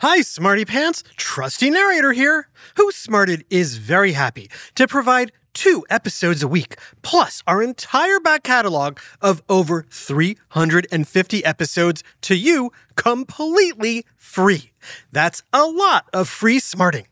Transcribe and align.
Hi, 0.00 0.20
Smarty 0.20 0.66
Pants. 0.66 1.02
Trusty 1.16 1.70
narrator 1.70 2.12
here. 2.12 2.48
Who 2.76 2.92
Smarted 2.92 3.46
is 3.48 3.78
very 3.78 4.12
happy 4.12 4.50
to 4.74 4.86
provide 4.86 5.32
two 5.54 5.86
episodes 5.88 6.42
a 6.42 6.48
week, 6.48 6.74
plus 7.00 7.42
our 7.46 7.62
entire 7.62 8.20
back 8.20 8.42
catalog 8.42 8.98
of 9.22 9.42
over 9.48 9.86
350 9.88 11.44
episodes 11.46 12.04
to 12.20 12.34
you 12.34 12.72
completely 12.96 14.04
free. 14.18 14.70
That's 15.12 15.42
a 15.54 15.64
lot 15.64 16.04
of 16.12 16.28
free 16.28 16.58
smarting. 16.58 17.06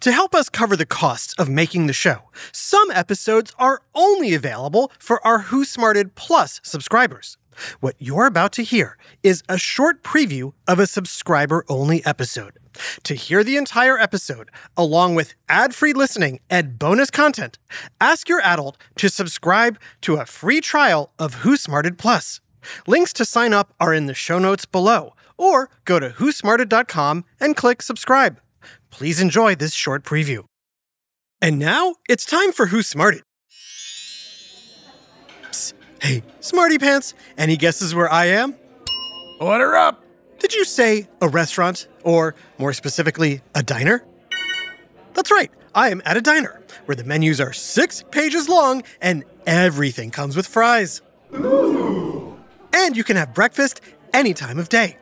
To 0.00 0.10
help 0.10 0.34
us 0.34 0.48
cover 0.48 0.74
the 0.74 0.86
costs 0.86 1.34
of 1.34 1.48
making 1.48 1.86
the 1.86 1.92
show, 1.92 2.30
some 2.50 2.90
episodes 2.90 3.52
are 3.60 3.82
only 3.94 4.34
available 4.34 4.90
for 4.98 5.24
our 5.24 5.38
Who 5.38 5.64
Smarted 5.64 6.16
Plus 6.16 6.60
subscribers. 6.64 7.38
What 7.80 7.94
you're 7.98 8.26
about 8.26 8.52
to 8.54 8.62
hear 8.62 8.96
is 9.22 9.42
a 9.48 9.58
short 9.58 10.02
preview 10.02 10.52
of 10.66 10.78
a 10.78 10.86
subscriber 10.86 11.64
only 11.68 12.04
episode. 12.04 12.58
To 13.04 13.14
hear 13.14 13.44
the 13.44 13.56
entire 13.56 13.98
episode, 13.98 14.50
along 14.76 15.14
with 15.14 15.34
ad 15.48 15.74
free 15.74 15.92
listening 15.92 16.40
and 16.50 16.78
bonus 16.78 17.10
content, 17.10 17.58
ask 18.00 18.28
your 18.28 18.40
adult 18.40 18.76
to 18.96 19.08
subscribe 19.08 19.78
to 20.02 20.16
a 20.16 20.26
free 20.26 20.60
trial 20.60 21.12
of 21.18 21.34
Who 21.34 21.56
Smarted 21.56 21.98
Plus. 21.98 22.40
Links 22.86 23.12
to 23.14 23.24
sign 23.24 23.52
up 23.52 23.74
are 23.78 23.94
in 23.94 24.06
the 24.06 24.14
show 24.14 24.38
notes 24.38 24.64
below, 24.64 25.14
or 25.36 25.70
go 25.84 26.00
to 26.00 26.10
whosmarted.com 26.10 27.24
and 27.40 27.56
click 27.56 27.82
subscribe. 27.82 28.40
Please 28.90 29.20
enjoy 29.20 29.54
this 29.54 29.74
short 29.74 30.02
preview. 30.04 30.44
And 31.40 31.58
now 31.58 31.96
it's 32.08 32.24
time 32.24 32.52
for 32.52 32.66
Who 32.66 32.82
Smarted. 32.82 33.22
Hey, 36.04 36.22
Smarty 36.40 36.76
Pants, 36.76 37.14
any 37.38 37.56
guesses 37.56 37.94
where 37.94 38.12
I 38.12 38.26
am? 38.26 38.56
Order 39.40 39.74
up! 39.74 40.04
Did 40.38 40.52
you 40.52 40.66
say 40.66 41.08
a 41.22 41.28
restaurant, 41.30 41.88
or 42.02 42.34
more 42.58 42.74
specifically, 42.74 43.40
a 43.54 43.62
diner? 43.62 44.04
That's 45.14 45.30
right, 45.30 45.50
I 45.74 45.88
am 45.88 46.02
at 46.04 46.18
a 46.18 46.20
diner 46.20 46.60
where 46.84 46.94
the 46.94 47.04
menus 47.04 47.40
are 47.40 47.54
six 47.54 48.04
pages 48.10 48.50
long 48.50 48.82
and 49.00 49.24
everything 49.46 50.10
comes 50.10 50.36
with 50.36 50.46
fries. 50.46 51.00
Ooh. 51.34 52.38
And 52.74 52.98
you 52.98 53.02
can 53.02 53.16
have 53.16 53.32
breakfast 53.32 53.80
any 54.12 54.34
time 54.34 54.58
of 54.58 54.68
day. 54.68 54.98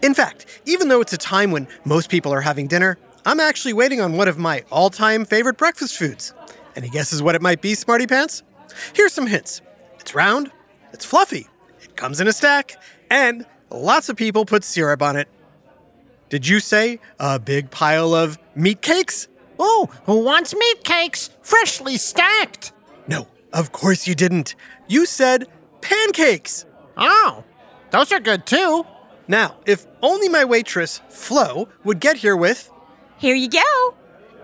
In 0.00 0.14
fact, 0.14 0.46
even 0.64 0.88
though 0.88 1.02
it's 1.02 1.12
a 1.12 1.18
time 1.18 1.50
when 1.50 1.68
most 1.84 2.08
people 2.08 2.32
are 2.32 2.40
having 2.40 2.66
dinner, 2.66 2.96
I'm 3.26 3.40
actually 3.40 3.74
waiting 3.74 4.00
on 4.00 4.16
one 4.16 4.26
of 4.26 4.38
my 4.38 4.64
all 4.70 4.88
time 4.88 5.26
favorite 5.26 5.58
breakfast 5.58 5.98
foods. 5.98 6.32
Any 6.76 6.88
guesses 6.88 7.20
what 7.20 7.34
it 7.34 7.42
might 7.42 7.60
be, 7.60 7.74
Smarty 7.74 8.06
Pants? 8.06 8.42
Here's 8.94 9.12
some 9.12 9.26
hints 9.26 9.60
it's 10.00 10.14
round, 10.14 10.50
it's 10.92 11.04
fluffy, 11.04 11.46
it 11.82 11.96
comes 11.96 12.20
in 12.20 12.26
a 12.26 12.32
stack, 12.32 12.76
and 13.10 13.46
lots 13.70 14.08
of 14.08 14.16
people 14.16 14.44
put 14.44 14.64
syrup 14.64 15.02
on 15.02 15.16
it. 15.16 15.28
Did 16.28 16.46
you 16.46 16.60
say 16.60 17.00
a 17.18 17.38
big 17.38 17.70
pile 17.70 18.14
of 18.14 18.38
meat 18.54 18.82
cakes? 18.82 19.28
Oh, 19.58 19.88
who 20.04 20.24
wants 20.24 20.54
meat 20.54 20.84
cakes? 20.84 21.30
Freshly 21.42 21.96
stacked. 21.96 22.72
No, 23.08 23.28
of 23.52 23.72
course 23.72 24.06
you 24.06 24.14
didn't. 24.14 24.54
You 24.88 25.06
said 25.06 25.46
pancakes. 25.80 26.64
Oh, 26.96 27.44
those 27.90 28.12
are 28.12 28.20
good 28.20 28.46
too. 28.46 28.86
Now, 29.28 29.56
if 29.66 29.86
only 30.02 30.28
my 30.28 30.44
waitress, 30.44 31.00
Flo, 31.08 31.68
would 31.84 32.00
get 32.00 32.16
here 32.16 32.36
with. 32.36 32.70
Here 33.18 33.34
you 33.34 33.48
go. 33.48 33.94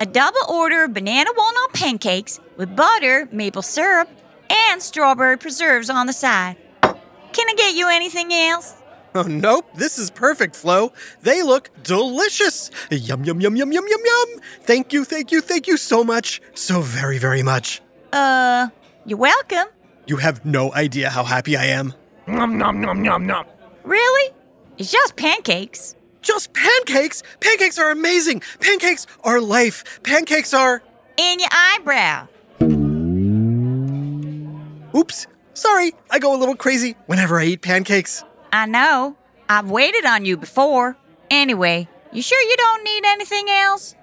A 0.00 0.06
double 0.06 0.40
order 0.48 0.84
of 0.84 0.92
banana 0.92 1.30
walnut 1.36 1.72
pancakes 1.72 2.38
with 2.56 2.76
butter, 2.76 3.28
maple 3.32 3.62
syrup, 3.62 4.08
and 4.50 4.82
strawberry 4.82 5.38
preserves 5.38 5.90
on 5.90 6.06
the 6.06 6.12
side. 6.12 6.56
Can 6.82 7.48
I 7.48 7.54
get 7.56 7.74
you 7.74 7.88
anything 7.88 8.32
else? 8.32 8.74
Oh, 9.14 9.22
nope. 9.22 9.66
This 9.74 9.98
is 9.98 10.10
perfect, 10.10 10.54
Flo. 10.54 10.92
They 11.22 11.42
look 11.42 11.70
delicious. 11.82 12.70
Yum, 12.90 13.24
yum, 13.24 13.40
yum, 13.40 13.56
yum, 13.56 13.72
yum, 13.72 13.84
yum, 13.88 14.00
yum. 14.04 14.40
Thank 14.62 14.92
you, 14.92 15.04
thank 15.04 15.32
you, 15.32 15.40
thank 15.40 15.66
you 15.66 15.76
so 15.76 16.04
much. 16.04 16.42
So 16.54 16.80
very, 16.82 17.18
very 17.18 17.42
much. 17.42 17.80
Uh, 18.12 18.68
you're 19.06 19.18
welcome. 19.18 19.68
You 20.06 20.18
have 20.18 20.44
no 20.44 20.72
idea 20.74 21.10
how 21.10 21.24
happy 21.24 21.56
I 21.56 21.64
am. 21.66 21.94
Nom 22.26 22.58
nom 22.58 22.80
nom 22.80 23.02
nom 23.02 23.26
nom. 23.26 23.46
Really? 23.84 24.34
It's 24.78 24.92
just 24.92 25.16
pancakes. 25.16 25.94
Just 26.20 26.52
pancakes? 26.52 27.22
Pancakes 27.40 27.78
are 27.78 27.90
amazing. 27.90 28.42
Pancakes 28.60 29.06
are 29.24 29.40
life. 29.40 30.00
Pancakes 30.02 30.52
are. 30.52 30.82
In 31.16 31.38
your 31.38 31.48
eyebrow. 31.50 32.28
Oops. 34.96 35.26
Sorry, 35.52 35.92
I 36.10 36.18
go 36.18 36.34
a 36.34 36.38
little 36.38 36.56
crazy 36.56 36.96
whenever 37.06 37.38
I 37.38 37.44
eat 37.44 37.62
pancakes. 37.62 38.24
I 38.52 38.66
know. 38.66 39.16
I've 39.48 39.70
waited 39.70 40.04
on 40.04 40.24
you 40.24 40.36
before. 40.36 40.96
Anyway, 41.30 41.88
you 42.12 42.22
sure 42.22 42.40
you 42.40 42.56
don't 42.56 42.84
need 42.84 43.04
anything 43.04 43.50
else? 43.50 43.94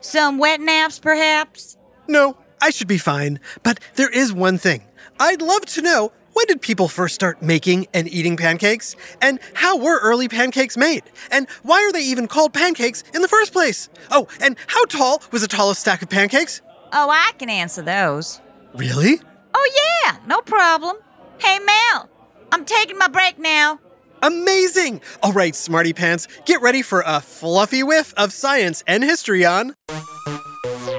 Some 0.00 0.38
wet 0.38 0.60
naps, 0.60 0.98
perhaps? 0.98 1.76
No, 2.06 2.36
I 2.60 2.70
should 2.70 2.88
be 2.88 2.98
fine. 2.98 3.40
But 3.62 3.80
there 3.94 4.10
is 4.10 4.32
one 4.32 4.58
thing. 4.58 4.82
I'd 5.18 5.40
love 5.40 5.64
to 5.66 5.82
know 5.82 6.12
when 6.34 6.46
did 6.46 6.60
people 6.60 6.88
first 6.88 7.14
start 7.14 7.42
making 7.42 7.86
and 7.94 8.08
eating 8.08 8.36
pancakes? 8.36 8.96
And 9.20 9.38
how 9.54 9.76
were 9.78 9.98
early 10.00 10.28
pancakes 10.28 10.76
made? 10.76 11.02
And 11.30 11.48
why 11.62 11.82
are 11.82 11.92
they 11.92 12.04
even 12.04 12.26
called 12.26 12.52
pancakes 12.52 13.04
in 13.14 13.22
the 13.22 13.28
first 13.28 13.52
place? 13.52 13.88
Oh, 14.10 14.28
and 14.40 14.56
how 14.66 14.84
tall 14.86 15.22
was 15.30 15.42
the 15.42 15.48
tallest 15.48 15.80
stack 15.80 16.02
of 16.02 16.10
pancakes? 16.10 16.60
Oh, 16.92 17.08
I 17.10 17.32
can 17.38 17.48
answer 17.48 17.82
those. 17.82 18.40
Really? 18.74 19.20
Oh, 19.54 20.02
yeah, 20.04 20.16
no 20.26 20.40
problem. 20.40 20.96
Hey, 21.38 21.58
Mel, 21.58 22.08
I'm 22.50 22.64
taking 22.64 22.98
my 22.98 23.08
break 23.08 23.38
now. 23.38 23.78
Amazing! 24.22 25.00
All 25.22 25.32
right, 25.32 25.54
Smarty 25.54 25.92
Pants, 25.92 26.28
get 26.46 26.62
ready 26.62 26.80
for 26.82 27.02
a 27.04 27.20
fluffy 27.20 27.82
whiff 27.82 28.14
of 28.16 28.32
science 28.32 28.84
and 28.86 29.02
history 29.02 29.44
on. 29.44 29.74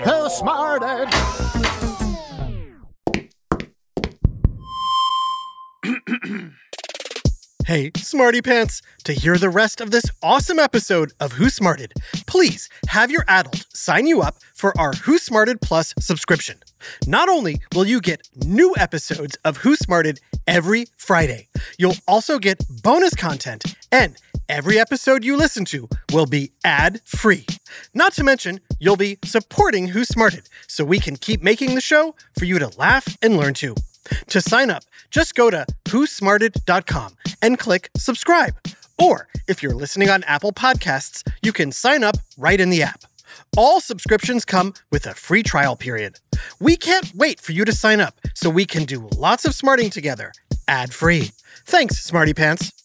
Who 0.04 0.30
smarted? 0.30 1.08
Hey, 7.66 7.92
Smarty 7.96 8.42
Pants, 8.42 8.82
to 9.06 9.14
hear 9.14 9.38
the 9.38 9.50
rest 9.50 9.80
of 9.80 9.90
this 9.90 10.04
awesome 10.22 10.60
episode 10.60 11.14
of 11.22 11.32
Who 11.34 11.50
Smarted, 11.50 11.94
please 12.28 12.68
have 12.90 13.10
your 13.10 13.24
adult 13.26 13.66
sign 13.74 14.06
you 14.06 14.22
up 14.22 14.36
for 14.54 14.78
our 14.78 14.92
Who 14.92 15.18
Smarted 15.18 15.62
Plus 15.62 15.94
subscription. 15.98 16.60
Not 17.08 17.30
only 17.30 17.62
will 17.74 17.86
you 17.86 18.02
get 18.02 18.28
new 18.46 18.76
episodes 18.78 19.38
of 19.46 19.58
Who 19.58 19.76
Smarted 19.76 20.20
every 20.48 20.86
Friday, 20.98 21.48
you'll 21.78 21.98
also 22.08 22.40
get 22.40 22.64
bonus 22.84 23.14
content, 23.16 23.76
and 23.92 24.18
every 24.50 24.80
episode 24.80 25.24
you 25.24 25.38
listen 25.38 25.66
to 25.66 25.88
will 26.12 26.26
be 26.26 26.52
ad 26.64 27.02
free. 27.06 27.46
Not 27.94 28.14
to 28.14 28.24
mention, 28.24 28.60
you'll 28.80 28.98
be 28.98 29.18
supporting 29.24 29.90
Who 29.90 30.06
Smarted 30.06 30.50
so 30.68 30.84
we 30.84 31.00
can 31.00 31.16
keep 31.16 31.42
making 31.42 31.76
the 31.76 31.82
show 31.82 32.16
for 32.38 32.46
you 32.46 32.60
to 32.60 32.72
laugh 32.78 33.18
and 33.22 33.38
learn 33.38 33.54
to. 33.56 33.76
To 34.30 34.42
sign 34.42 34.70
up, 34.70 34.84
just 35.12 35.36
go 35.36 35.50
to 35.50 35.66
whosmarted.com 35.86 37.16
and 37.42 37.58
click 37.58 37.90
subscribe. 37.96 38.56
Or 39.00 39.28
if 39.48 39.64
you're 39.64 39.76
listening 39.76 40.10
on 40.10 40.24
Apple 40.24 40.52
Podcasts, 40.52 41.28
you 41.42 41.52
can 41.54 41.72
sign 41.72 42.04
up 42.04 42.18
right 42.38 42.60
in 42.60 42.70
the 42.70 42.84
app. 42.84 43.04
All 43.58 43.82
subscriptions 43.82 44.46
come 44.46 44.74
with 44.92 45.06
a 45.06 45.14
free 45.14 45.44
trial 45.44 45.76
period. 45.76 46.20
We 46.60 46.76
can't 46.76 47.14
wait 47.16 47.40
for 47.40 47.52
you 47.52 47.66
to 47.66 47.72
sign 47.72 48.00
up 48.00 48.20
so 48.34 48.50
we 48.50 48.66
can 48.66 48.86
do 48.86 49.08
lots 49.16 49.46
of 49.46 49.56
smarting 49.56 49.90
together, 49.90 50.32
ad 50.68 50.94
free. 50.94 51.32
Thanks, 51.66 51.98
Smarty 52.04 52.34
Pants. 52.34 52.83